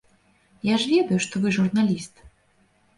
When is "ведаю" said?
0.95-1.19